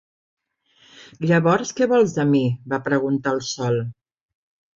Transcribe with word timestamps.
"Llavors 1.31 1.73
què 1.81 1.87
vols 1.91 2.15
de 2.15 2.25
mi?", 2.31 2.41
va 2.73 2.81
preguntar 2.89 3.37
el 3.37 3.45
sol. 3.51 3.79